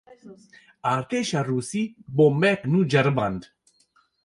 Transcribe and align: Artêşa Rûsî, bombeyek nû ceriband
Artêşa 0.93 1.41
Rûsî, 1.47 1.83
bombeyek 2.15 2.61
nû 2.71 2.79
ceriband 2.91 3.41